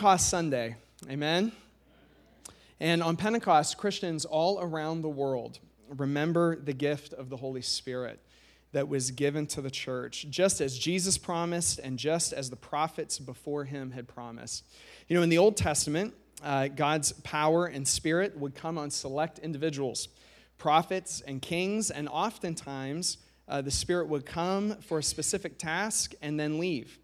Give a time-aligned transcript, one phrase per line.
[0.00, 0.76] Pentecost Sunday.
[1.10, 1.52] Amen.
[2.80, 5.58] And on Pentecost, Christians all around the world
[5.90, 8.18] remember the gift of the Holy Spirit
[8.72, 13.18] that was given to the church, just as Jesus promised and just as the prophets
[13.18, 14.64] before him had promised.
[15.06, 19.38] You know, in the Old Testament, uh, God's power and spirit would come on select
[19.40, 20.08] individuals,
[20.56, 23.18] prophets and kings, and oftentimes
[23.50, 26.99] uh, the Spirit would come for a specific task and then leave.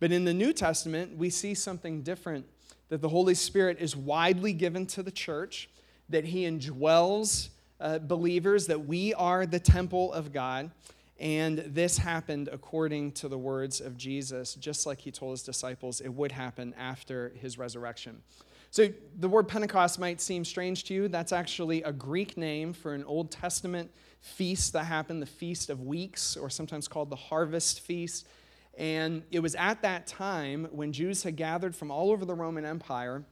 [0.00, 2.46] But in the New Testament, we see something different
[2.88, 5.70] that the Holy Spirit is widely given to the church,
[6.08, 7.48] that He indwells
[7.80, 10.70] uh, believers, that we are the temple of God.
[11.18, 16.00] And this happened according to the words of Jesus, just like He told His disciples
[16.00, 18.20] it would happen after His resurrection.
[18.70, 18.88] So
[19.20, 21.08] the word Pentecost might seem strange to you.
[21.08, 23.88] That's actually a Greek name for an Old Testament
[24.20, 28.26] feast that happened, the Feast of Weeks, or sometimes called the Harvest Feast.
[28.76, 32.64] And it was at that time when Jews had gathered from all over the Roman
[32.64, 33.24] Empire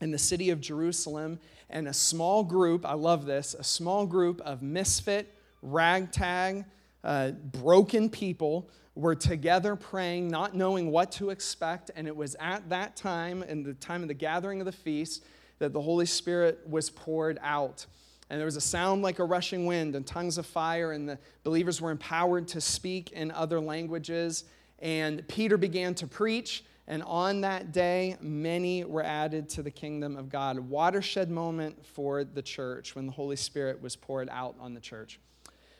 [0.00, 4.40] in the city of Jerusalem, and a small group, I love this, a small group
[4.42, 6.64] of misfit, ragtag,
[7.04, 11.90] uh, broken people were together praying, not knowing what to expect.
[11.94, 15.24] And it was at that time, in the time of the gathering of the feast,
[15.58, 17.86] that the Holy Spirit was poured out.
[18.30, 21.18] And there was a sound like a rushing wind and tongues of fire, and the
[21.44, 24.44] believers were empowered to speak in other languages.
[24.78, 30.16] And Peter began to preach, and on that day, many were added to the kingdom
[30.16, 30.56] of God.
[30.56, 34.80] A watershed moment for the church when the Holy Spirit was poured out on the
[34.80, 35.20] church.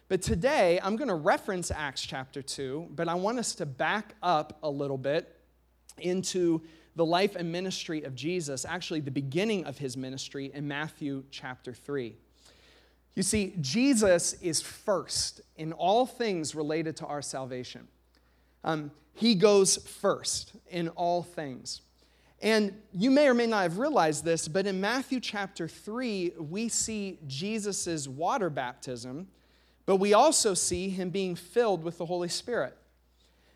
[0.09, 4.15] But today, I'm going to reference Acts chapter 2, but I want us to back
[4.23, 5.35] up a little bit
[5.99, 6.63] into
[6.97, 11.73] the life and ministry of Jesus, actually, the beginning of his ministry in Matthew chapter
[11.73, 12.17] 3.
[13.15, 17.87] You see, Jesus is first in all things related to our salvation.
[18.65, 21.83] Um, he goes first in all things.
[22.41, 26.69] And you may or may not have realized this, but in Matthew chapter 3, we
[26.69, 29.27] see Jesus' water baptism,
[29.87, 32.78] but we also see him being filled with the Holy Spirit.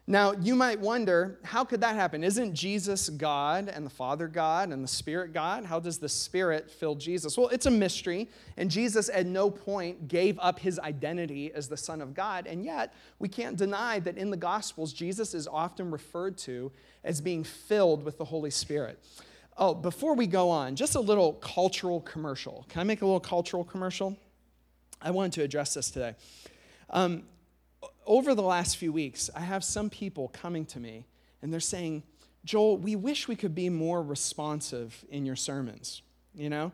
[0.08, 2.24] Now, you might wonder, how could that happen?
[2.24, 5.64] Isn't Jesus God and the Father God and the Spirit God?
[5.64, 7.38] How does the Spirit fill Jesus?
[7.38, 11.76] Well, it's a mystery, and Jesus at no point gave up his identity as the
[11.76, 15.92] Son of God, and yet we can't deny that in the Gospels, Jesus is often
[15.92, 16.72] referred to
[17.04, 18.98] as being filled with the Holy Spirit.
[19.56, 22.66] Oh, before we go on, just a little cultural commercial.
[22.68, 24.16] Can I make a little cultural commercial?
[25.00, 26.16] I wanted to address this today.
[26.90, 27.22] Um,
[28.06, 31.06] over the last few weeks, I have some people coming to me
[31.40, 32.02] and they're saying,
[32.44, 36.02] Joel, we wish we could be more responsive in your sermons,
[36.34, 36.72] you know?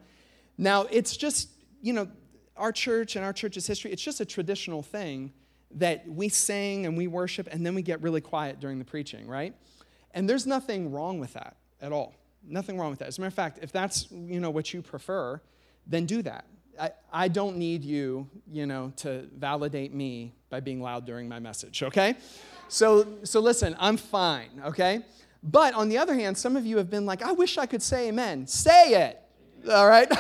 [0.57, 1.51] Now, it's just,
[1.83, 2.09] you know,
[2.57, 5.33] our church and our church's history, it's just a traditional thing
[5.73, 9.27] that we sing and we worship and then we get really quiet during the preaching,
[9.27, 9.55] right?
[10.13, 12.15] And there's nothing wrong with that at all.
[12.43, 13.09] Nothing wrong with that.
[13.09, 15.41] As a matter of fact, if that's, you know, what you prefer,
[15.87, 16.47] then do that.
[16.81, 21.39] I, I don't need you, you know, to validate me by being loud during my
[21.39, 22.17] message, okay?
[22.69, 25.03] So, so listen, I'm fine, okay?
[25.43, 27.83] But on the other hand, some of you have been like, I wish I could
[27.83, 28.47] say amen.
[28.47, 29.21] Say it,
[29.71, 30.11] all right?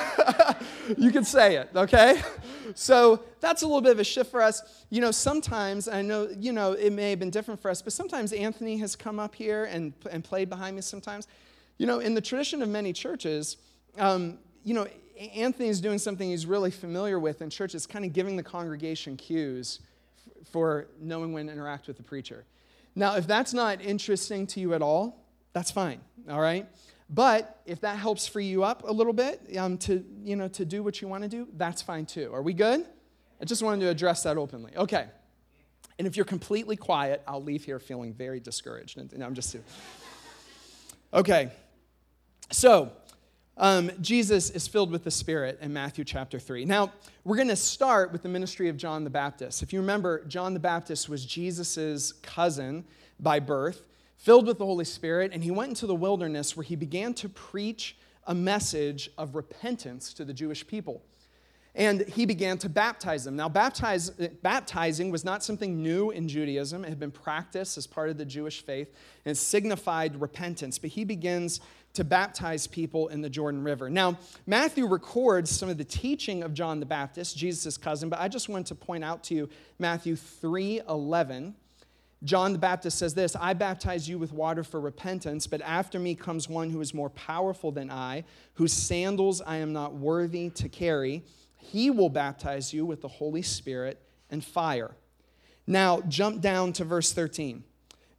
[0.97, 2.23] you can say it, okay?
[2.75, 4.85] So that's a little bit of a shift for us.
[4.91, 7.93] You know, sometimes, I know, you know, it may have been different for us, but
[7.93, 11.27] sometimes Anthony has come up here and, and played behind me sometimes.
[11.79, 13.57] You know, in the tradition of many churches,
[13.99, 14.87] um, you know,
[15.19, 17.75] Anthony's doing something he's really familiar with in church.
[17.75, 19.81] It's kind of giving the congregation cues
[20.51, 22.45] for knowing when to interact with the preacher.
[22.95, 26.67] Now, if that's not interesting to you at all, that's fine, all right?
[27.11, 30.65] But if that helps free you up a little bit um, to, you know, to
[30.65, 32.33] do what you want to do, that's fine too.
[32.35, 32.87] Are we good?
[33.41, 34.73] I just wanted to address that openly.
[34.77, 35.07] Okay.
[35.99, 38.99] And if you're completely quiet, I'll leave here feeling very discouraged.
[38.99, 39.57] And, I'm just.
[41.13, 41.51] Okay.
[42.51, 42.93] So,
[43.59, 46.65] um, Jesus is filled with the Spirit in Matthew chapter 3.
[46.65, 46.93] Now,
[47.25, 49.63] we're going to start with the ministry of John the Baptist.
[49.63, 52.85] If you remember, John the Baptist was Jesus' cousin
[53.19, 56.77] by birth, filled with the Holy Spirit, and he went into the wilderness where he
[56.77, 57.97] began to preach
[58.29, 61.03] a message of repentance to the Jewish people.
[61.75, 63.37] And he began to baptize them.
[63.37, 66.85] Now, baptize, baptizing was not something new in Judaism.
[66.85, 68.93] It had been practiced as part of the Jewish faith,
[69.25, 70.79] and it signified repentance.
[70.79, 71.61] But he begins
[71.99, 73.91] to baptize people in the Jordan River.
[73.91, 74.17] Now,
[74.47, 78.49] Matthew records some of the teaching of John the Baptist, Jesus' cousin, but I just
[78.49, 79.49] want to point out to you
[79.81, 81.57] Matthew 3 11.
[82.23, 86.15] John the Baptist says this I baptize you with water for repentance, but after me
[86.15, 88.23] comes one who is more powerful than I,
[88.55, 91.25] whose sandals I am not worthy to carry.
[91.57, 94.93] He will baptize you with the Holy Spirit and fire.
[95.67, 97.65] Now, jump down to verse 13.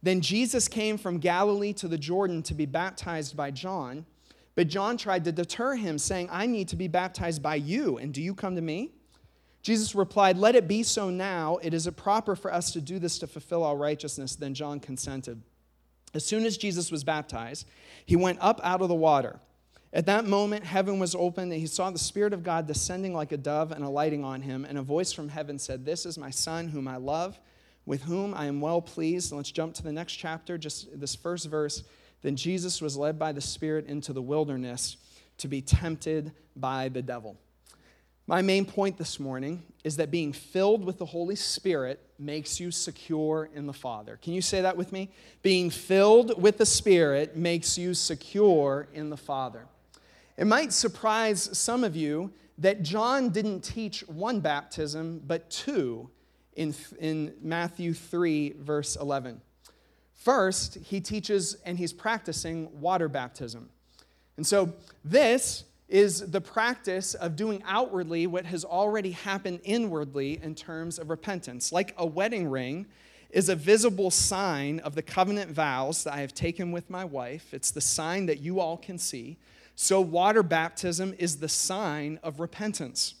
[0.02, 4.06] Then Jesus came from Galilee to the Jordan to be baptized by John.
[4.54, 8.12] But John tried to deter him, saying, I need to be baptized by you, and
[8.12, 8.92] do you come to me?
[9.62, 11.58] Jesus replied, Let it be so now.
[11.62, 14.34] It is proper for us to do this to fulfill all righteousness.
[14.34, 15.42] Then John consented.
[16.14, 17.66] As soon as Jesus was baptized,
[18.04, 19.38] he went up out of the water.
[19.92, 23.32] At that moment, heaven was opened, and he saw the Spirit of God descending like
[23.32, 24.64] a dove and alighting on him.
[24.64, 27.38] And a voice from heaven said, This is my Son, whom I love,
[27.86, 29.32] with whom I am well pleased.
[29.32, 31.82] And let's jump to the next chapter, just this first verse.
[32.22, 34.96] Then Jesus was led by the Spirit into the wilderness
[35.38, 37.36] to be tempted by the devil.
[38.26, 42.70] My main point this morning is that being filled with the Holy Spirit makes you
[42.70, 44.18] secure in the Father.
[44.22, 45.10] Can you say that with me?
[45.42, 49.66] Being filled with the Spirit makes you secure in the Father.
[50.36, 56.08] It might surprise some of you that John didn't teach one baptism, but two
[56.54, 59.40] in, in Matthew 3, verse 11.
[60.14, 63.70] First, he teaches and he's practicing water baptism.
[64.36, 64.74] And so,
[65.04, 71.10] this is the practice of doing outwardly what has already happened inwardly in terms of
[71.10, 71.72] repentance.
[71.72, 72.86] Like a wedding ring
[73.30, 77.52] is a visible sign of the covenant vows that I have taken with my wife,
[77.52, 79.38] it's the sign that you all can see.
[79.74, 83.14] So, water baptism is the sign of repentance.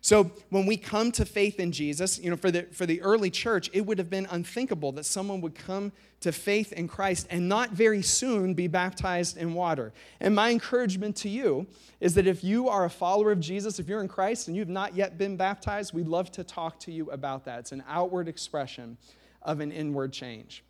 [0.00, 3.30] So when we come to faith in Jesus, you know, for the, for the early
[3.30, 7.48] church, it would have been unthinkable that someone would come to faith in Christ and
[7.48, 9.92] not very soon be baptized in water.
[10.20, 11.66] And my encouragement to you
[12.00, 14.68] is that if you are a follower of Jesus, if you're in Christ and you've
[14.68, 17.60] not yet been baptized, we'd love to talk to you about that.
[17.60, 18.96] It's an outward expression
[19.42, 20.64] of an inward change.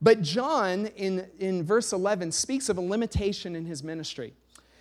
[0.00, 4.34] But John, in, in verse 11, speaks of a limitation in his ministry.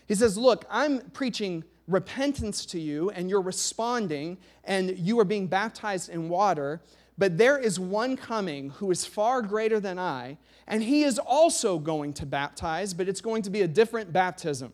[0.08, 5.48] He says, Look, I'm preaching repentance to you and you're responding and you are being
[5.48, 6.82] baptized in water,
[7.18, 10.38] but there is one coming who is far greater than I,
[10.68, 14.74] and he is also going to baptize, but it's going to be a different baptism.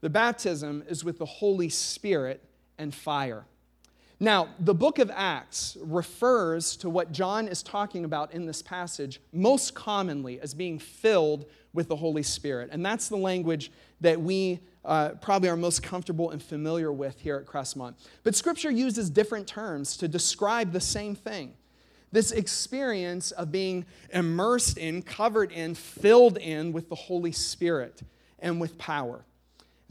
[0.00, 2.42] The baptism is with the Holy Spirit
[2.78, 3.44] and fire.
[4.20, 9.20] Now, the book of Acts refers to what John is talking about in this passage
[9.32, 12.70] most commonly as being filled with the Holy Spirit.
[12.72, 13.70] And that's the language
[14.00, 14.58] that we
[14.88, 17.94] uh, probably are most comfortable and familiar with here at Crestmont.
[18.24, 21.54] But Scripture uses different terms to describe the same thing
[22.10, 28.00] this experience of being immersed in, covered in, filled in with the Holy Spirit
[28.38, 29.26] and with power.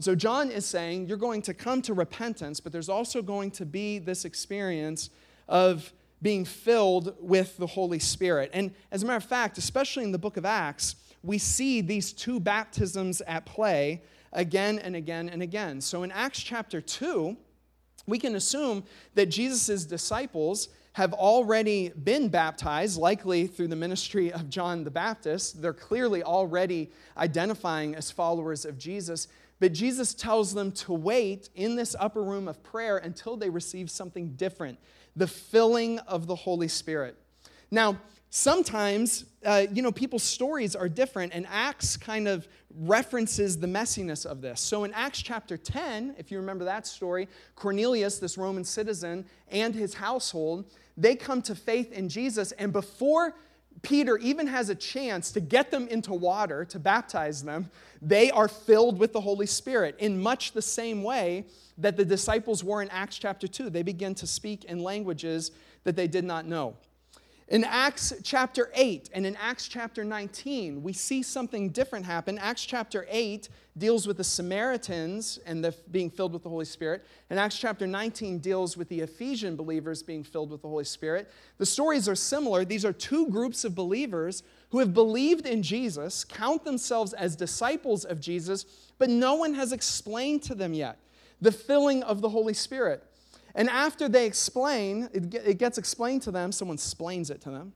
[0.00, 3.64] So, John is saying you're going to come to repentance, but there's also going to
[3.64, 5.10] be this experience
[5.48, 8.50] of being filled with the Holy Spirit.
[8.52, 12.12] And as a matter of fact, especially in the book of Acts, we see these
[12.12, 15.80] two baptisms at play again and again and again.
[15.80, 17.36] So in Acts chapter 2,
[18.06, 18.84] we can assume
[19.14, 25.62] that Jesus' disciples have already been baptized, likely through the ministry of John the Baptist.
[25.62, 29.28] They're clearly already identifying as followers of Jesus.
[29.60, 33.90] But Jesus tells them to wait in this upper room of prayer until they receive
[33.90, 34.78] something different
[35.16, 37.16] the filling of the Holy Spirit.
[37.70, 37.98] Now,
[38.30, 42.46] sometimes, uh, you know, people's stories are different, and Acts kind of
[42.78, 44.60] references the messiness of this.
[44.60, 49.74] So in Acts chapter 10, if you remember that story, Cornelius, this Roman citizen, and
[49.74, 53.34] his household, they come to faith in Jesus, and before
[53.82, 57.70] Peter even has a chance to get them into water to baptize them,
[58.02, 62.64] they are filled with the Holy Spirit in much the same way that the disciples
[62.64, 63.70] were in Acts chapter 2.
[63.70, 65.52] They begin to speak in languages
[65.84, 66.76] that they did not know.
[67.48, 72.36] In Acts chapter 8 and in Acts chapter 19, we see something different happen.
[72.36, 77.06] Acts chapter 8 deals with the Samaritans and the, being filled with the Holy Spirit,
[77.30, 81.30] and Acts chapter 19 deals with the Ephesian believers being filled with the Holy Spirit.
[81.56, 82.66] The stories are similar.
[82.66, 88.04] These are two groups of believers who have believed in Jesus, count themselves as disciples
[88.04, 88.66] of Jesus,
[88.98, 90.98] but no one has explained to them yet
[91.40, 93.02] the filling of the Holy Spirit.
[93.58, 97.72] And after they explain, it gets explained to them, someone explains it to them,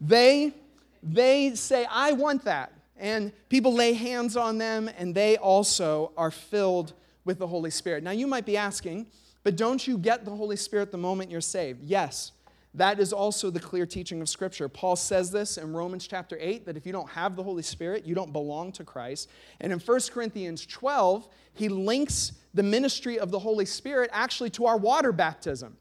[0.00, 0.54] they,
[1.02, 2.72] they say, I want that.
[2.96, 6.92] And people lay hands on them, and they also are filled
[7.24, 8.04] with the Holy Spirit.
[8.04, 9.08] Now, you might be asking,
[9.42, 11.82] but don't you get the Holy Spirit the moment you're saved?
[11.82, 12.30] Yes.
[12.74, 14.68] That is also the clear teaching of Scripture.
[14.68, 18.04] Paul says this in Romans chapter 8 that if you don't have the Holy Spirit,
[18.04, 19.30] you don't belong to Christ.
[19.60, 24.66] And in 1 Corinthians 12, he links the ministry of the Holy Spirit actually to
[24.66, 25.76] our water baptism.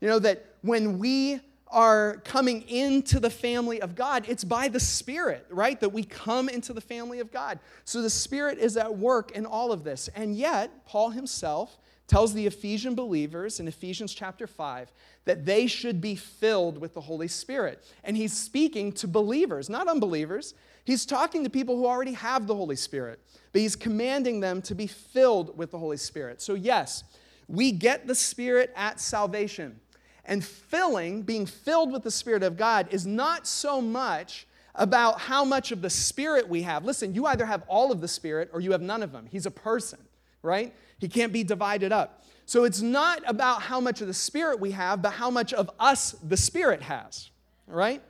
[0.00, 1.40] You know, that when we
[1.70, 5.78] are coming into the family of God, it's by the Spirit, right?
[5.80, 7.58] That we come into the family of God.
[7.84, 10.08] So the Spirit is at work in all of this.
[10.14, 11.78] And yet, Paul himself
[12.08, 14.90] tells the Ephesian believers in Ephesians chapter 5
[15.26, 17.84] that they should be filled with the Holy Spirit.
[18.02, 20.54] And he's speaking to believers, not unbelievers.
[20.84, 23.20] He's talking to people who already have the Holy Spirit,
[23.52, 26.40] but he's commanding them to be filled with the Holy Spirit.
[26.40, 27.04] So, yes,
[27.46, 29.78] we get the Spirit at salvation.
[30.24, 35.44] And filling, being filled with the Spirit of God, is not so much about how
[35.44, 36.84] much of the Spirit we have.
[36.84, 39.26] Listen, you either have all of the Spirit or you have none of them.
[39.30, 39.98] He's a person,
[40.42, 40.74] right?
[40.98, 42.24] He can't be divided up.
[42.46, 45.70] So it's not about how much of the Spirit we have, but how much of
[45.78, 47.30] us the Spirit has,
[47.66, 48.02] right?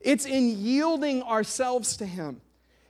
[0.00, 2.40] It's in yielding ourselves to Him.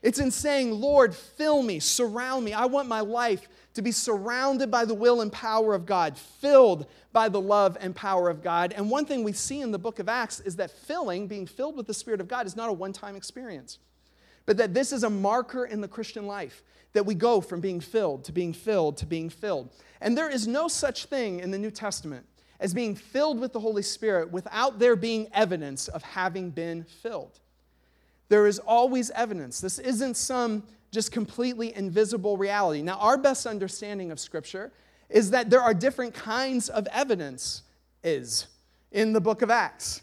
[0.02, 2.52] It's in saying, Lord, fill me, surround me.
[2.52, 6.86] I want my life to be surrounded by the will and power of God, filled
[7.12, 8.72] by the love and power of God.
[8.72, 11.76] And one thing we see in the book of Acts is that filling, being filled
[11.76, 13.78] with the Spirit of God, is not a one time experience,
[14.48, 16.62] but that this is a marker in the Christian life
[16.94, 19.68] that we go from being filled to being filled to being filled.
[20.00, 22.24] And there is no such thing in the New Testament
[22.58, 27.40] as being filled with the Holy Spirit without there being evidence of having been filled.
[28.30, 29.60] There is always evidence.
[29.60, 30.62] This isn't some
[30.92, 32.80] just completely invisible reality.
[32.80, 34.72] Now, our best understanding of Scripture
[35.10, 37.64] is that there are different kinds of evidence
[38.02, 38.46] is
[38.92, 40.00] in the book of Acts.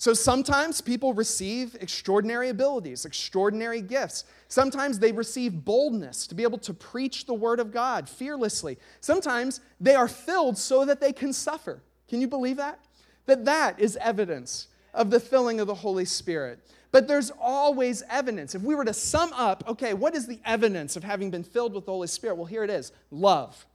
[0.00, 4.24] So sometimes people receive extraordinary abilities, extraordinary gifts.
[4.46, 8.78] Sometimes they receive boldness to be able to preach the word of God fearlessly.
[9.00, 11.82] Sometimes they are filled so that they can suffer.
[12.08, 12.78] Can you believe that?
[13.26, 16.60] That that is evidence of the filling of the Holy Spirit.
[16.92, 18.54] But there's always evidence.
[18.54, 21.74] If we were to sum up, okay, what is the evidence of having been filled
[21.74, 22.36] with the Holy Spirit?
[22.36, 23.66] Well, here it is love.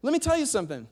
[0.00, 0.88] Let me tell you something.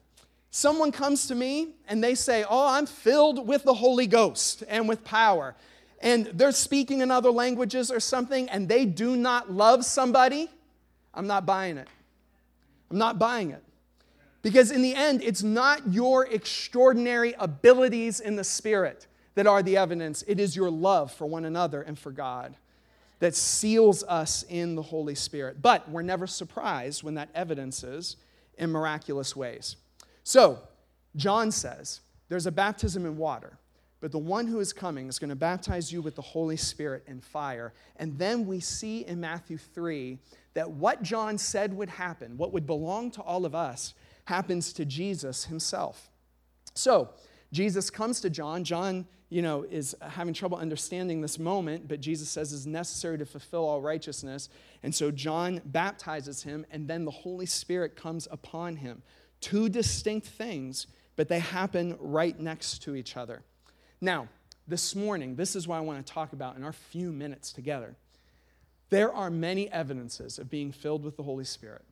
[0.56, 4.88] Someone comes to me and they say, Oh, I'm filled with the Holy Ghost and
[4.88, 5.54] with power.
[6.00, 10.48] And they're speaking in other languages or something, and they do not love somebody.
[11.12, 11.88] I'm not buying it.
[12.90, 13.62] I'm not buying it.
[14.40, 19.76] Because in the end, it's not your extraordinary abilities in the Spirit that are the
[19.76, 22.56] evidence, it is your love for one another and for God
[23.18, 25.60] that seals us in the Holy Spirit.
[25.60, 28.16] But we're never surprised when that evidences
[28.56, 29.76] in miraculous ways.
[30.26, 30.58] So,
[31.14, 33.58] John says there's a baptism in water,
[34.00, 37.04] but the one who is coming is going to baptize you with the Holy Spirit
[37.06, 37.72] and fire.
[37.94, 40.18] And then we see in Matthew 3
[40.54, 44.84] that what John said would happen, what would belong to all of us, happens to
[44.84, 46.10] Jesus himself.
[46.74, 47.10] So,
[47.52, 48.64] Jesus comes to John.
[48.64, 53.26] John, you know, is having trouble understanding this moment, but Jesus says is necessary to
[53.26, 54.48] fulfill all righteousness.
[54.82, 59.02] And so John baptizes him, and then the Holy Spirit comes upon him.
[59.40, 63.42] Two distinct things, but they happen right next to each other.
[64.00, 64.28] Now,
[64.68, 67.94] this morning, this is what I want to talk about in our few minutes together.
[68.90, 71.84] There are many evidences of being filled with the Holy Spirit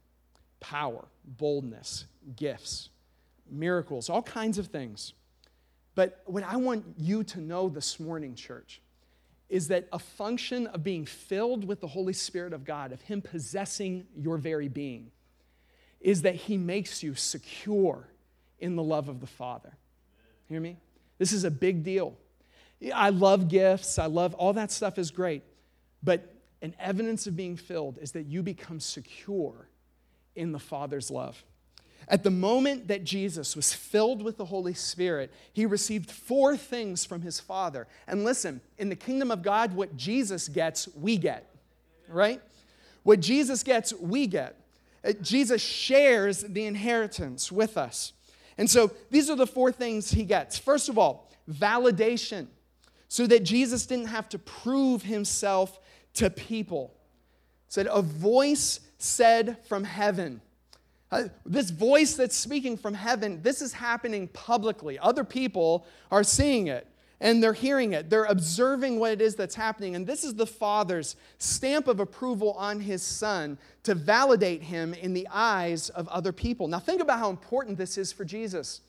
[0.60, 2.88] power, boldness, gifts,
[3.50, 5.12] miracles, all kinds of things.
[5.94, 8.80] But what I want you to know this morning, church,
[9.48, 13.20] is that a function of being filled with the Holy Spirit of God, of Him
[13.20, 15.10] possessing your very being,
[16.04, 18.06] is that he makes you secure
[18.60, 19.72] in the love of the Father.
[20.48, 20.76] Hear me?
[21.18, 22.14] This is a big deal.
[22.94, 25.42] I love gifts, I love all that stuff is great.
[26.02, 26.30] But
[26.60, 29.68] an evidence of being filled is that you become secure
[30.36, 31.42] in the Father's love.
[32.06, 37.06] At the moment that Jesus was filled with the Holy Spirit, he received four things
[37.06, 37.86] from his Father.
[38.06, 41.50] And listen, in the kingdom of God, what Jesus gets, we get,
[42.08, 42.42] right?
[43.04, 44.60] What Jesus gets, we get.
[45.04, 48.12] Uh, Jesus shares the inheritance with us.
[48.56, 50.58] And so these are the four things he gets.
[50.58, 52.46] First of all, validation,
[53.08, 55.78] so that Jesus didn't have to prove himself
[56.14, 56.94] to people.
[57.68, 60.40] said, A voice said from heaven.
[61.10, 64.98] Uh, this voice that's speaking from heaven, this is happening publicly.
[64.98, 66.88] Other people are seeing it
[67.24, 68.10] and they're hearing it.
[68.10, 69.96] They're observing what it is that's happening.
[69.96, 75.14] And this is the Father's stamp of approval on His Son to validate Him in
[75.14, 76.68] the eyes of other people.
[76.68, 78.82] Now, think about how important this is for Jesus.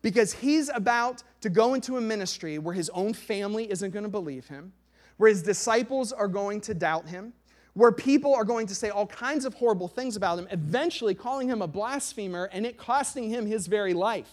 [0.00, 4.10] Because He's about to go into a ministry where His own family isn't going to
[4.10, 4.72] believe Him,
[5.18, 7.34] where His disciples are going to doubt Him,
[7.74, 11.46] where people are going to say all kinds of horrible things about Him, eventually calling
[11.46, 14.30] Him a blasphemer and it costing Him His very life.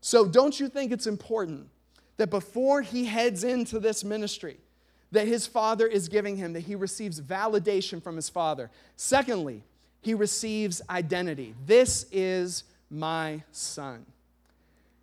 [0.00, 1.68] So, don't you think it's important?
[2.20, 4.58] That before he heads into this ministry,
[5.10, 8.70] that his father is giving him, that he receives validation from his father.
[8.94, 9.62] Secondly,
[10.02, 11.54] he receives identity.
[11.64, 14.04] This is my son.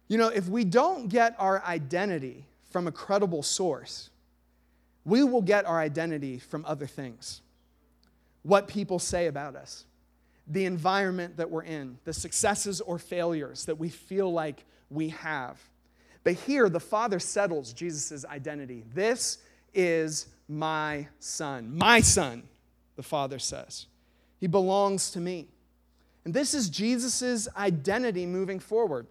[0.07, 4.11] You know, if we don't get our identity from a credible source,
[5.03, 7.41] we will get our identity from other things.
[8.43, 9.85] What people say about us,
[10.45, 15.59] the environment that we're in, the successes or failures that we feel like we have.
[16.27, 18.83] But here, the Father settles Jesus' identity.
[18.93, 19.37] This
[19.73, 21.77] is my son.
[21.77, 22.43] My son,
[22.97, 23.85] the Father says.
[24.37, 25.47] He belongs to me.
[26.25, 29.07] And this is Jesus' identity moving forward.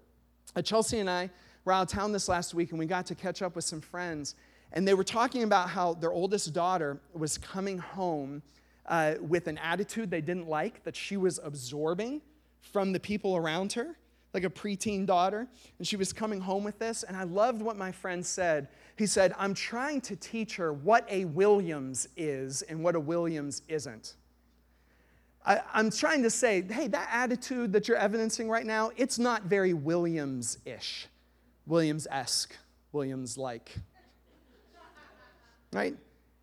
[0.54, 1.30] Uh, Chelsea and I
[1.64, 3.80] were out of town this last week and we got to catch up with some
[3.80, 4.34] friends.
[4.72, 8.42] And they were talking about how their oldest daughter was coming home
[8.84, 12.20] uh, with an attitude they didn't like, that she was absorbing
[12.60, 13.96] from the people around her,
[14.36, 15.48] like a preteen daughter.
[15.78, 17.04] And she was coming home with this.
[17.04, 18.68] And I loved what my friend said.
[18.96, 23.62] He said, I'm trying to teach her what a Williams is and what a Williams
[23.66, 24.14] isn't.
[25.46, 29.44] I, am trying to say, hey, that attitude that you're evidencing right now, it's not
[29.44, 31.06] very Williams ish,
[31.66, 32.54] Williams esque,
[32.92, 33.74] Williams like.
[35.72, 35.96] Right?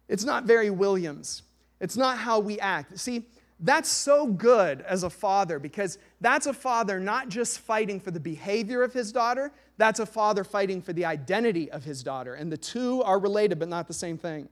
[0.08, 1.44] It's not very Williams.
[1.80, 2.98] It's not how we act.
[2.98, 3.28] See,
[3.64, 8.20] that's so good as a father because that's a father not just fighting for the
[8.20, 12.34] behavior of his daughter, that's a father fighting for the identity of his daughter.
[12.36, 14.50] And the two are related, but not the same thing.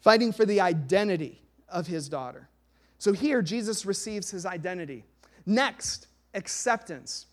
[0.00, 2.48] Fighting for the identity of his daughter.
[2.98, 5.04] So here, Jesus receives his identity.
[5.44, 7.26] Next, acceptance.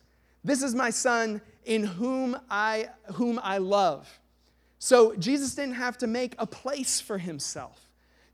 [0.44, 4.20] This is my son in whom I, whom I love.
[4.80, 7.85] So Jesus didn't have to make a place for himself.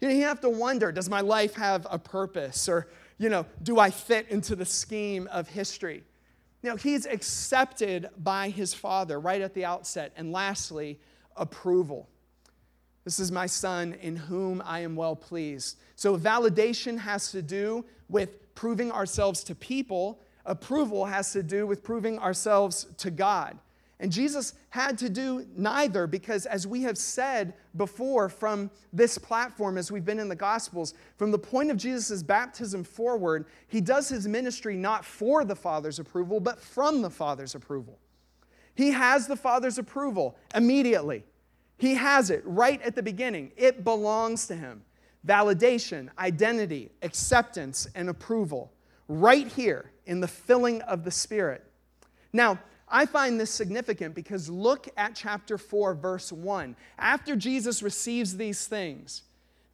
[0.01, 2.67] You know, you have to wonder does my life have a purpose?
[2.67, 6.03] Or, you know, do I fit into the scheme of history?
[6.63, 10.12] You know, he's accepted by his father right at the outset.
[10.17, 11.00] And lastly,
[11.38, 12.10] approval.
[13.03, 15.77] This is my son in whom I am well pleased.
[15.96, 21.84] So, validation has to do with proving ourselves to people, approval has to do with
[21.84, 23.58] proving ourselves to God.
[24.01, 29.77] And Jesus had to do neither because, as we have said before from this platform,
[29.77, 34.09] as we've been in the Gospels, from the point of Jesus' baptism forward, he does
[34.09, 38.00] his ministry not for the Father's approval, but from the Father's approval.
[38.74, 41.24] He has the Father's approval immediately.
[41.77, 43.51] He has it right at the beginning.
[43.55, 44.81] It belongs to him.
[45.27, 48.74] Validation, identity, acceptance, and approval,
[49.07, 51.64] right here in the filling of the Spirit.
[52.33, 52.57] Now,
[52.92, 56.75] I find this significant because look at chapter 4, verse 1.
[57.00, 59.24] After Jesus receives these things,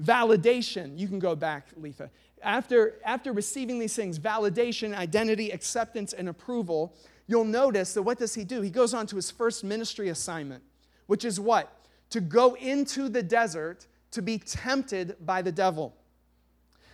[0.01, 2.11] validation, you can go back, Letha.
[2.43, 6.93] After, after receiving these things, validation, identity, acceptance, and approval,
[7.25, 8.61] you'll notice that what does he do?
[8.61, 10.61] He goes on to his first ministry assignment,
[11.07, 11.73] which is what?
[12.11, 15.95] To go into the desert to be tempted by the devil.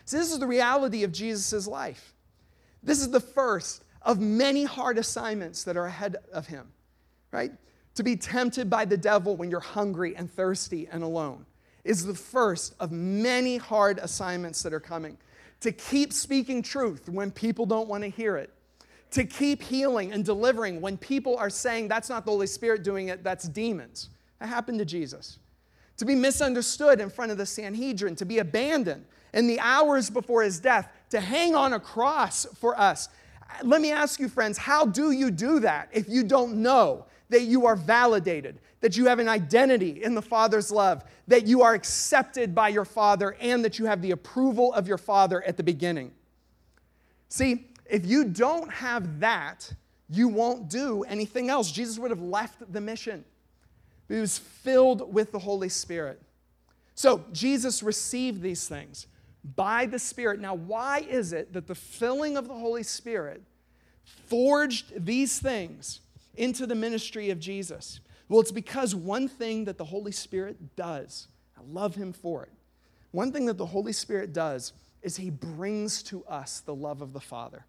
[0.05, 2.13] So, this is the reality of Jesus' life.
[2.81, 6.71] This is the first of many hard assignments that are ahead of him,
[7.31, 7.51] right?
[7.95, 11.45] To be tempted by the devil when you're hungry and thirsty and alone
[11.83, 15.17] is the first of many hard assignments that are coming.
[15.61, 18.51] To keep speaking truth when people don't want to hear it.
[19.11, 23.09] To keep healing and delivering when people are saying that's not the Holy Spirit doing
[23.09, 24.09] it, that's demons.
[24.39, 25.39] That happened to Jesus.
[25.97, 30.41] To be misunderstood in front of the Sanhedrin, to be abandoned in the hours before
[30.41, 33.09] his death, to hang on a cross for us,
[33.61, 37.43] let me ask you, friends, how do you do that if you don't know that
[37.43, 41.73] you are validated, that you have an identity in the Father's love, that you are
[41.73, 45.63] accepted by your Father, and that you have the approval of your Father at the
[45.63, 46.11] beginning?
[47.29, 49.73] See, if you don't have that,
[50.09, 51.71] you won't do anything else.
[51.71, 53.25] Jesus would have left the mission.
[54.07, 56.21] He was filled with the Holy Spirit.
[56.95, 59.07] So Jesus received these things
[59.43, 60.39] by the Spirit.
[60.39, 63.41] Now, why is it that the filling of the Holy Spirit
[64.27, 66.01] forged these things
[66.35, 67.99] into the ministry of Jesus?
[68.29, 71.27] Well, it's because one thing that the Holy Spirit does,
[71.57, 72.51] I love Him for it.
[73.11, 77.13] One thing that the Holy Spirit does is He brings to us the love of
[77.13, 77.65] the Father.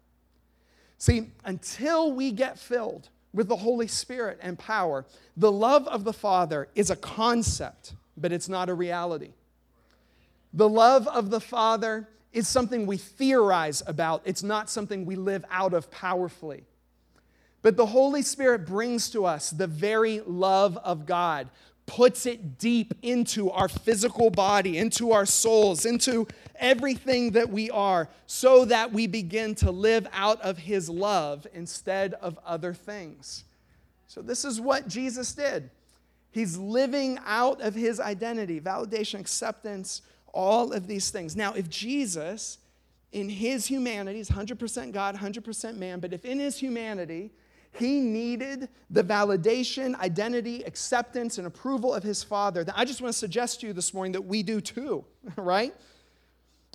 [0.97, 6.13] See, until we get filled with the Holy Spirit and power, the love of the
[6.13, 9.33] Father is a concept, but it's not a reality.
[10.55, 15.45] The love of the Father is something we theorize about, it's not something we live
[15.51, 16.63] out of powerfully.
[17.61, 21.49] But the Holy Spirit brings to us the very love of God,
[21.85, 26.25] puts it deep into our physical body, into our souls, into
[26.57, 32.13] everything that we are, so that we begin to live out of His love instead
[32.15, 33.43] of other things.
[34.07, 35.69] So, this is what Jesus did.
[36.31, 40.01] He's living out of His identity, validation, acceptance,
[40.35, 41.35] all of these things.
[41.35, 42.59] Now, if Jesus,
[43.11, 47.31] in his humanity, is 100% God, 100% man, but if in his humanity,
[47.71, 53.13] he needed the validation, identity, acceptance, and approval of his Father, then I just want
[53.13, 55.03] to suggest to you this morning that we do too,
[55.35, 55.73] right?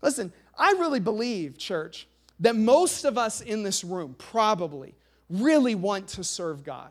[0.02, 2.06] Listen, I really believe, church,
[2.40, 4.94] that most of us in this room probably
[5.28, 6.90] really want to serve God.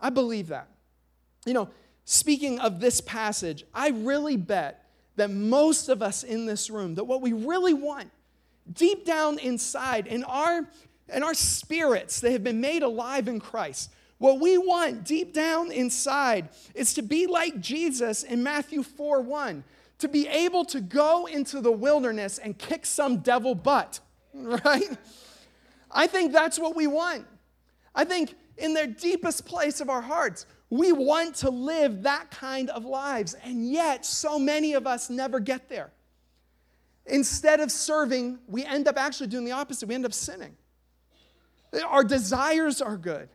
[0.00, 0.68] I believe that.
[1.46, 1.68] You know,
[2.04, 4.79] speaking of this passage, I really bet
[5.20, 8.10] that most of us in this room, that what we really want
[8.72, 10.66] deep down inside in our
[11.12, 15.72] in our spirits that have been made alive in Christ, what we want deep down
[15.72, 19.62] inside is to be like Jesus in Matthew 4 1,
[19.98, 24.00] to be able to go into the wilderness and kick some devil butt,
[24.34, 24.96] right?
[25.90, 27.26] I think that's what we want.
[27.94, 32.70] I think in the deepest place of our hearts, we want to live that kind
[32.70, 33.34] of lives.
[33.42, 35.90] And yet, so many of us never get there.
[37.06, 39.88] Instead of serving, we end up actually doing the opposite.
[39.88, 40.56] We end up sinning.
[41.86, 43.28] Our desires are good,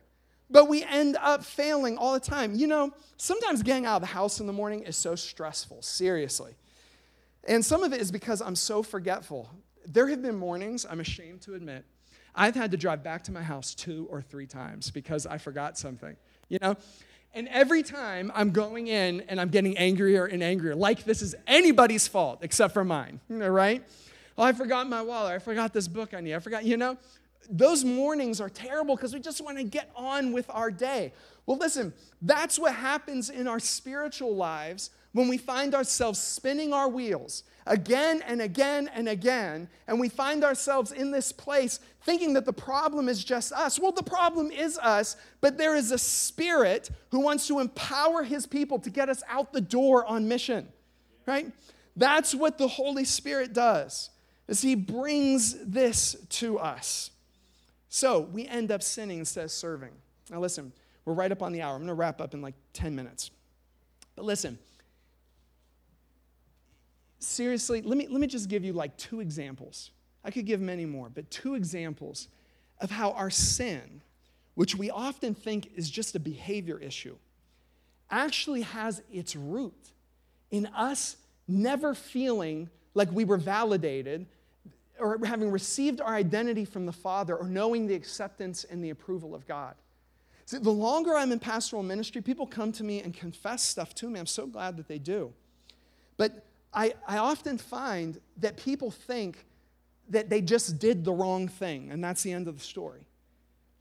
[0.50, 2.54] but we end up failing all the time.
[2.54, 6.54] You know, sometimes getting out of the house in the morning is so stressful, seriously.
[7.44, 9.50] And some of it is because I'm so forgetful.
[9.86, 11.84] There have been mornings, I'm ashamed to admit,
[12.34, 15.78] I've had to drive back to my house two or three times because I forgot
[15.78, 16.16] something,
[16.48, 16.76] you know?
[17.36, 21.34] And every time I'm going in and I'm getting angrier and angrier, like this is
[21.46, 23.84] anybody's fault except for mine, right?
[24.38, 25.34] Oh, I forgot my wallet.
[25.34, 26.34] I forgot this book I need.
[26.34, 26.96] I forgot, you know?
[27.50, 31.12] Those mornings are terrible because we just want to get on with our day.
[31.44, 36.90] Well, listen, that's what happens in our spiritual lives when we find ourselves spinning our
[36.90, 42.44] wheels again and again and again, and we find ourselves in this place thinking that
[42.44, 43.80] the problem is just us.
[43.80, 48.44] Well, the problem is us, but there is a spirit who wants to empower his
[48.46, 50.68] people to get us out the door on mission,
[51.24, 51.50] right?
[51.96, 54.10] That's what the Holy Spirit does,
[54.48, 57.10] is he brings this to us.
[57.88, 59.92] So we end up sinning instead of serving.
[60.30, 60.74] Now listen,
[61.06, 61.72] we're right up on the hour.
[61.72, 63.30] I'm going to wrap up in like 10 minutes.
[64.14, 64.58] But listen,
[67.18, 69.90] seriously, let me, let me just give you like two examples.
[70.24, 72.28] I could give many more, but two examples
[72.80, 74.02] of how our sin,
[74.54, 77.16] which we often think is just a behavior issue,
[78.10, 79.92] actually has its root
[80.50, 81.16] in us
[81.48, 84.26] never feeling like we were validated
[84.98, 89.34] or having received our identity from the Father or knowing the acceptance and the approval
[89.34, 89.74] of God.
[90.46, 94.08] See, the longer I'm in pastoral ministry, people come to me and confess stuff to
[94.08, 94.20] me.
[94.20, 95.32] I'm so glad that they do.
[96.16, 99.44] But I, I often find that people think
[100.08, 103.06] that they just did the wrong thing, and that's the end of the story.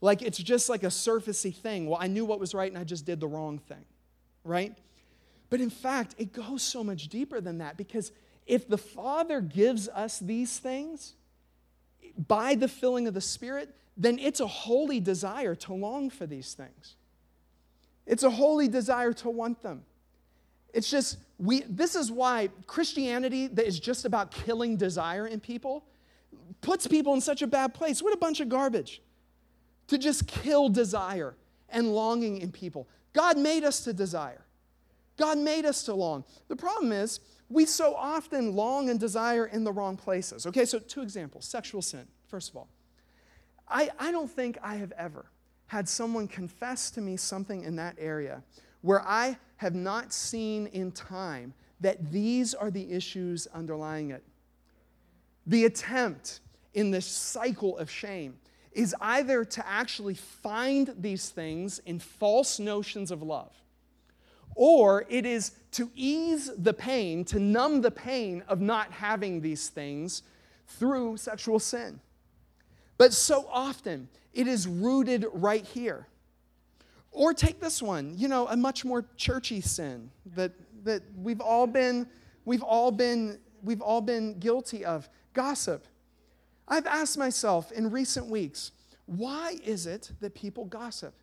[0.02, 1.88] Like it's just like a surfacey thing.
[1.88, 3.86] Well, I knew what was right and I just did the wrong thing,
[4.43, 4.78] right?
[5.50, 8.12] But in fact, it goes so much deeper than that because
[8.45, 11.13] if the Father gives us these things
[12.28, 16.54] by the filling of the Spirit, then it's a holy desire to long for these
[16.54, 16.95] things.
[18.06, 19.86] It's a holy desire to want them.
[20.76, 25.86] It's just, we, this is why Christianity that is just about killing desire in people
[26.60, 28.04] puts people in such a bad place.
[28.04, 29.02] What a bunch of garbage
[29.88, 31.38] to just kill desire
[31.70, 32.90] and longing in people.
[33.14, 34.46] God made us to desire,
[35.18, 36.26] God made us to long.
[36.50, 40.46] The problem is, we so often long and desire in the wrong places.
[40.46, 42.68] Okay, so two examples sexual sin, first of all.
[43.70, 45.28] I, I don't think I have ever
[45.68, 48.44] had someone confess to me something in that area
[48.86, 54.24] where I have not seen in time that these are the issues underlying it.
[55.48, 56.41] The attempt
[56.76, 58.38] in this cycle of shame
[58.74, 63.56] is either to actually find these things in false notions of love,
[64.54, 69.67] or it is to ease the pain, to numb the pain of not having these
[69.67, 70.21] things
[70.67, 72.00] through sexual sin.
[73.00, 76.08] But so often, it is rooted right here.
[77.15, 80.51] Or take this one, you know, a much more churchy sin that,
[80.84, 82.08] that we've all been,
[82.43, 85.08] we've all been, we've all been guilty of.
[85.34, 85.88] Gossip.
[86.67, 88.73] I've asked myself in recent weeks,
[89.06, 91.13] why is it that people gossip?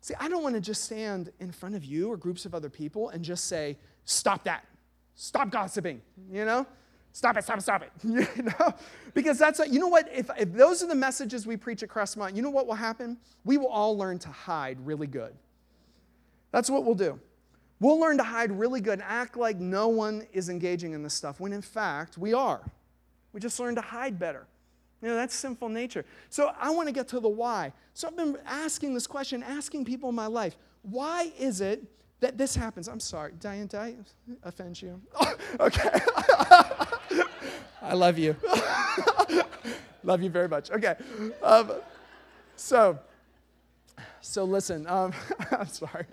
[0.00, 2.70] See, I don't want to just stand in front of you or groups of other
[2.70, 4.64] people and just say, stop that.
[5.14, 6.00] Stop gossiping,
[6.32, 6.66] you know?
[7.18, 7.90] Stop it, stop it, stop it.
[8.36, 8.72] You know?
[9.12, 10.08] Because that's, a, you know what?
[10.14, 13.16] If, if those are the messages we preach at Crestmont, you know what will happen?
[13.44, 15.34] We will all learn to hide really good.
[16.52, 17.18] That's what we'll do.
[17.80, 21.12] We'll learn to hide really good and act like no one is engaging in this
[21.12, 22.60] stuff, when in fact, we are.
[23.32, 24.46] We just learn to hide better.
[25.02, 26.04] You know, that's sinful nature.
[26.30, 27.72] So I want to get to the why.
[27.94, 31.82] So I've been asking this question, asking people in my life, why is it
[32.20, 32.88] that this happens?
[32.88, 33.94] I'm sorry, Diane, did I
[34.42, 35.00] offend you?
[35.60, 35.90] okay.
[37.82, 38.36] I love you.
[40.02, 40.70] love you very much.
[40.70, 40.96] Okay.
[41.42, 41.72] Um,
[42.56, 42.98] so,
[44.20, 44.86] so listen.
[44.88, 45.12] Um,
[45.52, 46.06] I'm sorry.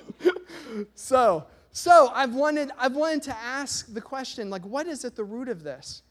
[0.93, 5.23] so, so I've wanted, I've wanted to ask the question, like, what is at the
[5.23, 6.03] root of this?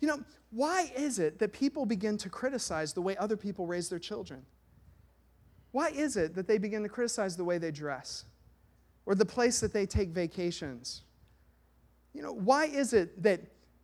[0.00, 3.88] You know, why is it that people begin to criticize the way other people raise
[3.88, 4.44] their children?
[5.72, 8.26] Why is it that they begin to criticize the way they dress
[9.06, 11.02] or the place that they take vacations?
[12.12, 13.40] You know, why is it that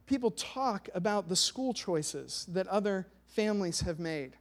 [0.06, 4.36] people talk about the school choices that other families have made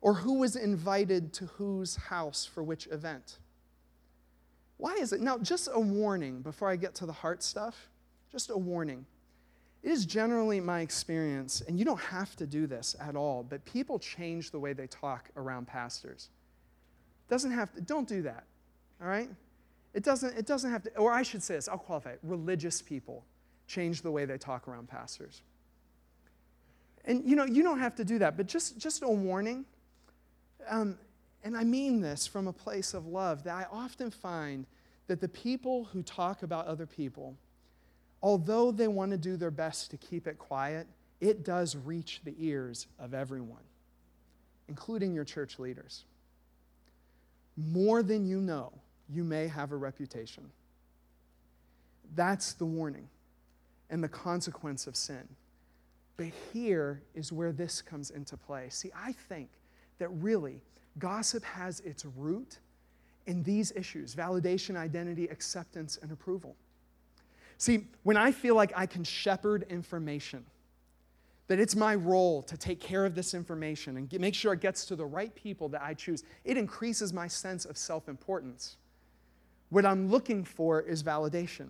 [0.00, 3.38] or who was invited to whose house for which event?
[4.76, 5.20] Why is it?
[5.20, 7.88] Now, just a warning before I get to the heart stuff,
[8.30, 9.06] just a warning.
[9.82, 13.64] It is generally my experience, and you don't have to do this at all, but
[13.64, 16.28] people change the way they talk around pastors.
[17.28, 18.44] Doesn't have to, don't do that,
[19.00, 19.30] all right?
[19.96, 22.20] It doesn't, it doesn't have to, or I should say this, I'll qualify it.
[22.22, 23.24] Religious people
[23.66, 25.42] change the way they talk around pastors.
[27.04, 29.64] And you know, you don't have to do that, but just, just a warning.
[30.68, 30.98] Um,
[31.42, 34.66] and I mean this from a place of love that I often find
[35.08, 37.36] that the people who talk about other people
[38.22, 40.86] although they want to do their best to keep it quiet,
[41.20, 43.62] it does reach the ears of everyone,
[44.68, 46.04] including your church leaders.
[47.56, 48.72] More than you know,
[49.08, 50.50] you may have a reputation.
[52.14, 53.08] That's the warning
[53.90, 55.28] and the consequence of sin.
[56.16, 58.68] But here is where this comes into play.
[58.70, 59.50] See, I think
[59.98, 60.60] that really
[60.98, 62.58] gossip has its root
[63.26, 66.56] in these issues validation, identity, acceptance, and approval.
[67.58, 70.44] See, when I feel like I can shepherd information,
[71.48, 74.60] that it's my role to take care of this information and get, make sure it
[74.60, 78.76] gets to the right people that I choose, it increases my sense of self importance.
[79.70, 81.68] What I'm looking for is validation.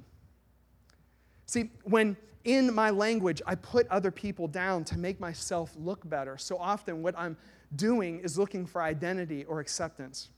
[1.46, 6.38] See, when in my language I put other people down to make myself look better,
[6.38, 7.36] so often what I'm
[7.74, 10.28] doing is looking for identity or acceptance.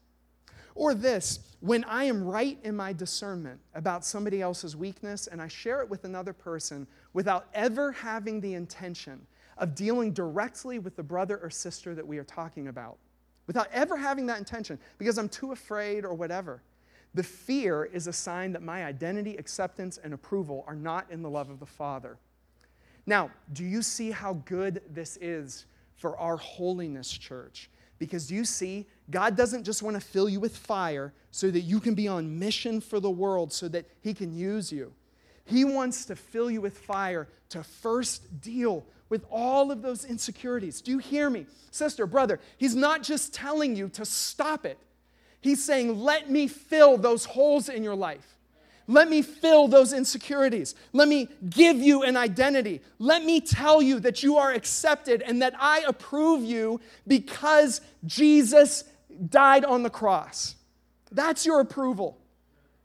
[0.74, 5.48] Or this, when I am right in my discernment about somebody else's weakness and I
[5.48, 11.02] share it with another person without ever having the intention of dealing directly with the
[11.02, 12.96] brother or sister that we are talking about,
[13.48, 16.62] without ever having that intention because I'm too afraid or whatever.
[17.18, 21.28] The fear is a sign that my identity, acceptance, and approval are not in the
[21.28, 22.16] love of the Father.
[23.06, 27.70] Now, do you see how good this is for our holiness church?
[27.98, 31.62] Because do you see, God doesn't just want to fill you with fire so that
[31.62, 34.92] you can be on mission for the world so that He can use you.
[35.44, 40.80] He wants to fill you with fire to first deal with all of those insecurities.
[40.80, 41.46] Do you hear me?
[41.72, 44.78] Sister, brother, He's not just telling you to stop it,
[45.40, 48.36] He's saying, let me fill those holes in your life.
[48.90, 50.74] Let me fill those insecurities.
[50.94, 52.80] Let me give you an identity.
[52.98, 58.84] Let me tell you that you are accepted and that I approve you because Jesus
[59.28, 60.54] died on the cross.
[61.12, 62.18] That's your approval.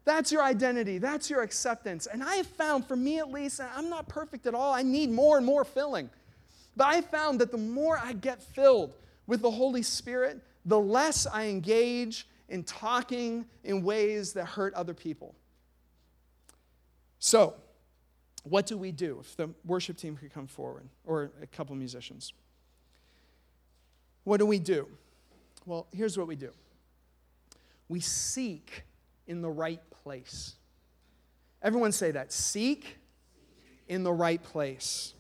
[0.06, 0.98] That's your identity.
[0.98, 2.06] That's your acceptance.
[2.06, 5.10] And I have found, for me at least, I'm not perfect at all, I need
[5.10, 6.10] more and more filling.
[6.76, 8.94] But I found that the more I get filled
[9.26, 14.94] with the Holy Spirit, the less I engage in talking in ways that hurt other
[14.94, 15.36] people.
[17.20, 17.56] So,
[18.44, 22.34] what do we do if the worship team could come forward or a couple musicians?
[24.26, 24.88] What do we do?
[25.66, 26.52] Well, here's what we do
[27.88, 28.84] we seek
[29.28, 30.56] in the right place.
[31.62, 32.98] Everyone say that seek
[33.88, 35.14] in the right place.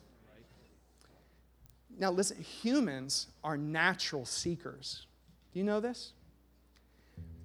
[1.97, 5.05] Now, listen, humans are natural seekers.
[5.53, 6.13] Do you know this?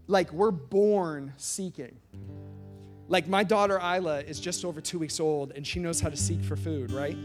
[0.08, 1.96] Like, we're born seeking.
[3.08, 6.16] Like my daughter Isla is just over two weeks old and she knows how to
[6.16, 7.16] seek for food, right?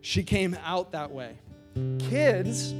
[0.00, 1.36] She came out that way.
[1.98, 2.74] Kids,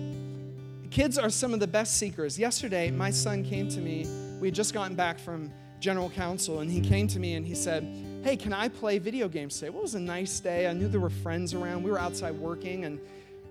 [0.90, 2.38] kids are some of the best seekers.
[2.38, 4.06] Yesterday, my son came to me.
[4.40, 7.54] We had just gotten back from General Council and he came to me and he
[7.54, 7.84] said,
[8.22, 9.70] Hey, can I play video games today?
[9.70, 10.68] Well, it was a nice day.
[10.68, 11.82] I knew there were friends around.
[11.82, 13.00] We were outside working and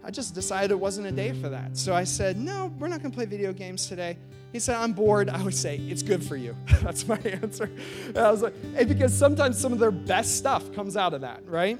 [0.05, 1.75] I just decided it wasn't a day for that.
[1.75, 4.17] So I said, No, we're not going to play video games today.
[4.51, 5.29] He said, I'm bored.
[5.29, 6.55] I would say, It's good for you.
[6.81, 7.69] That's my answer.
[8.07, 11.21] And I was like, hey, because sometimes some of their best stuff comes out of
[11.21, 11.79] that, right?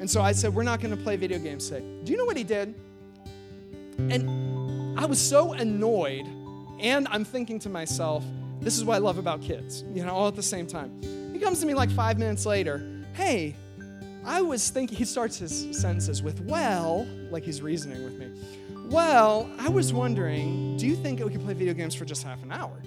[0.00, 1.84] And so I said, We're not going to play video games today.
[2.04, 2.74] Do you know what he did?
[3.98, 6.26] And I was so annoyed,
[6.80, 8.24] and I'm thinking to myself,
[8.60, 11.00] This is what I love about kids, you know, all at the same time.
[11.32, 13.56] He comes to me like five minutes later, Hey,
[14.24, 18.30] I was thinking, he starts his sentences with, Well, like he's reasoning with me.
[18.90, 22.42] Well, I was wondering, do you think we could play video games for just half
[22.42, 22.82] an hour?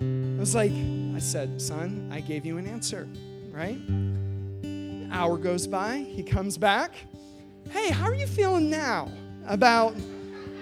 [0.00, 3.08] I was like, I said, son, I gave you an answer,
[3.50, 3.76] right?
[3.76, 6.94] An hour goes by, he comes back.
[7.70, 9.10] Hey, how are you feeling now
[9.46, 9.94] about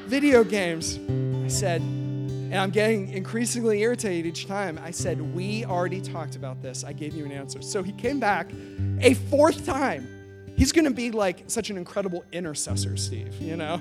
[0.06, 0.98] video games?
[1.44, 4.80] I said, and I'm getting increasingly irritated each time.
[4.82, 6.84] I said, We already talked about this.
[6.84, 7.60] I gave you an answer.
[7.60, 8.50] So he came back
[9.00, 10.08] a fourth time
[10.56, 13.80] He's going to be like such an incredible intercessor, Steve, you know?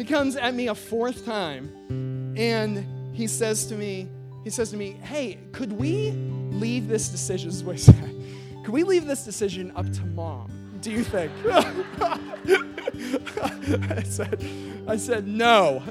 [0.00, 1.70] He comes at me a fourth time
[2.34, 4.08] and he says to me,
[4.44, 6.12] he says to me, hey, could we
[6.52, 8.10] leave this decision, this is what he said,
[8.64, 10.50] could we leave this decision up to mom?
[10.80, 11.30] Do you think?
[13.90, 14.42] I said,
[14.88, 15.82] I said no.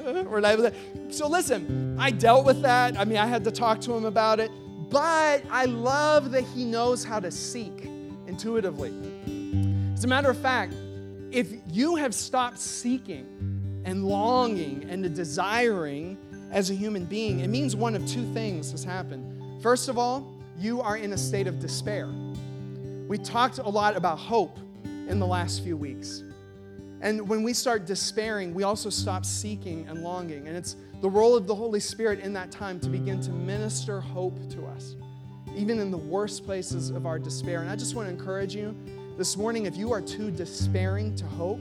[1.10, 2.98] So listen, I dealt with that.
[2.98, 4.50] I mean, I had to talk to him about it,
[4.90, 7.84] but I love that he knows how to seek
[8.26, 8.92] intuitively.
[9.94, 10.74] As a matter of fact,
[11.30, 13.39] if you have stopped seeking
[13.84, 16.18] and longing and the desiring
[16.50, 19.62] as a human being, it means one of two things has happened.
[19.62, 20.26] First of all,
[20.58, 22.08] you are in a state of despair.
[23.08, 26.22] We talked a lot about hope in the last few weeks.
[27.00, 30.46] And when we start despairing, we also stop seeking and longing.
[30.46, 34.00] And it's the role of the Holy Spirit in that time to begin to minister
[34.00, 34.96] hope to us,
[35.56, 37.62] even in the worst places of our despair.
[37.62, 38.76] And I just want to encourage you
[39.16, 41.60] this morning if you are too despairing to hope,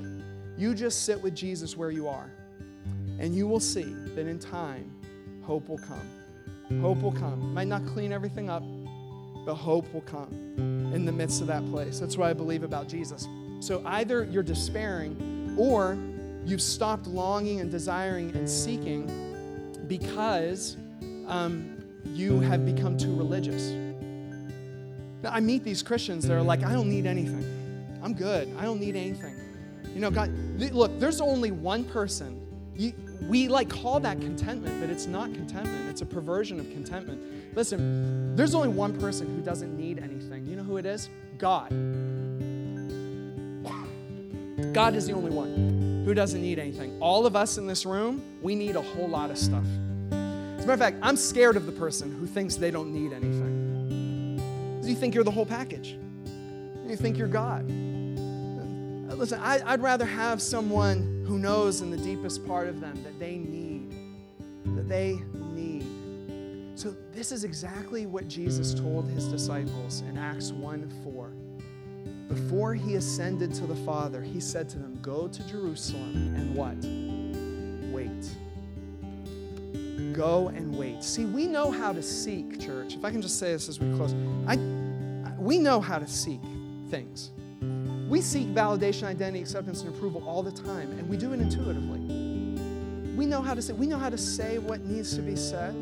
[0.60, 2.30] you just sit with Jesus where you are.
[3.18, 4.92] And you will see that in time,
[5.44, 6.82] hope will come.
[6.82, 7.54] Hope will come.
[7.54, 8.64] Might not clean everything up,
[9.46, 10.30] but hope will come
[10.94, 12.00] in the midst of that place.
[12.00, 13.28] That's what I believe about Jesus.
[13.62, 15.98] So either you're despairing or
[16.46, 19.08] you've stopped longing and desiring and seeking
[19.88, 20.76] because
[21.28, 23.70] um, you have become too religious.
[25.24, 27.46] Now, I meet these Christians that are like, I don't need anything.
[28.04, 28.54] I'm good.
[28.58, 29.36] I don't need anything.
[29.94, 32.46] You know, God, look, there's only one person.
[33.28, 35.90] We like call that contentment, but it's not contentment.
[35.90, 37.56] It's a perversion of contentment.
[37.56, 40.46] Listen, there's only one person who doesn't need anything.
[40.46, 41.10] You know who it is?
[41.38, 41.70] God.
[44.74, 46.98] God is the only one who doesn't need anything.
[47.02, 49.66] All of us in this room, we need a whole lot of stuff.
[50.12, 53.12] As a matter of fact, I'm scared of the person who thinks they don't need
[53.14, 54.82] anything.
[54.84, 55.98] You think you're the whole package.
[56.88, 57.70] You think you're God.
[59.20, 63.20] Listen, I, would rather have someone who knows in the deepest part of them that
[63.20, 63.94] they need,
[64.78, 65.86] that they need.
[66.80, 71.32] So, this is exactly what Jesus told his disciples in Acts 1 4.
[72.30, 76.78] Before he ascended to the Father, he said to them, Go to Jerusalem and what?
[77.94, 78.38] Wait.
[80.14, 81.04] Go and wait.
[81.04, 82.94] See, we know how to seek, church.
[82.94, 84.16] If I can just say this as we close,
[84.48, 84.56] I,
[85.38, 86.40] we know how to seek
[86.90, 87.32] things.
[88.10, 92.00] We seek validation, identity, acceptance, and approval all the time, and we do it intuitively.
[93.16, 95.76] We know how to say, we know how to say what needs to be said.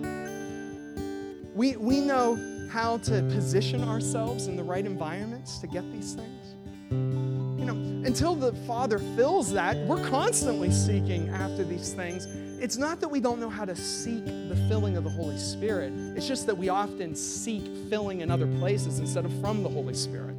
[1.55, 2.37] We, we know
[2.69, 6.55] how to position ourselves in the right environments to get these things.
[6.91, 12.25] You know, until the Father fills that, we're constantly seeking after these things.
[12.61, 15.93] It's not that we don't know how to seek the filling of the Holy Spirit,
[16.17, 19.93] it's just that we often seek filling in other places instead of from the Holy
[19.93, 20.35] Spirit.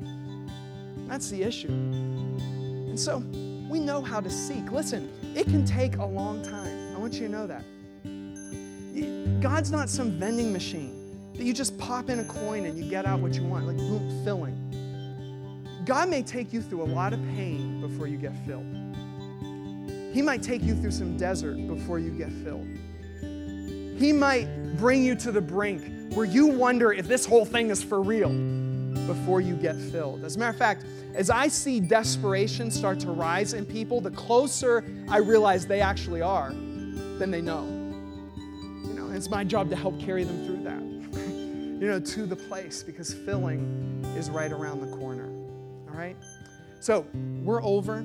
[1.09, 1.69] That's the issue.
[1.69, 3.19] And so
[3.69, 4.71] we know how to seek.
[4.71, 6.95] Listen, it can take a long time.
[6.95, 7.65] I want you to know that.
[9.41, 13.07] God's not some vending machine that you just pop in a coin and you get
[13.07, 14.55] out what you want, like boom, filling.
[15.85, 18.67] God may take you through a lot of pain before you get filled.
[20.13, 22.67] He might take you through some desert before you get filled.
[23.99, 27.83] He might bring you to the brink where you wonder if this whole thing is
[27.83, 28.31] for real
[29.07, 30.25] before you get filled.
[30.25, 34.11] As a matter of fact, as I see desperation start to rise in people, the
[34.11, 37.65] closer I realize they actually are, then they know.
[38.87, 40.83] You know, it's my job to help carry them through that
[41.81, 45.29] you know, to the place because filling is right around the corner.
[45.89, 46.17] All right?
[46.81, 47.07] So
[47.43, 48.03] we're over,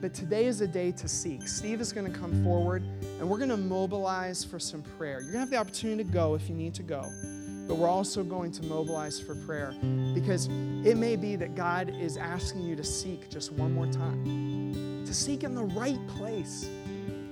[0.00, 1.48] but today is a day to seek.
[1.48, 2.82] Steve is going to come forward
[3.18, 5.20] and we're going to mobilize for some prayer.
[5.20, 7.10] You're going to have the opportunity to go if you need to go,
[7.68, 9.74] but we're also going to mobilize for prayer
[10.14, 10.46] because
[10.84, 15.12] it may be that God is asking you to seek just one more time, to
[15.12, 16.68] seek in the right place.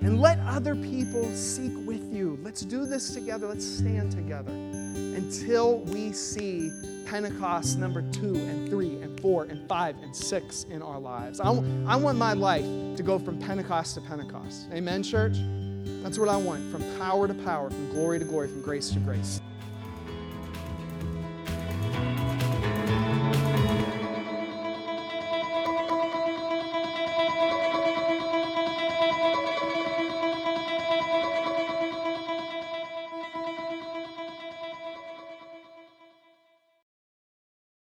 [0.03, 2.39] And let other people seek with you.
[2.43, 3.49] Let's do this together.
[3.49, 6.71] Let's stand together until we see
[7.07, 11.41] Pentecost number two and three and four and five and six in our lives.
[11.41, 11.49] I,
[11.87, 12.65] I want my life
[12.97, 14.69] to go from Pentecost to Pentecost.
[14.71, 15.39] Amen, church?
[16.03, 18.99] That's what I want from power to power, from glory to glory, from grace to
[19.01, 19.41] grace.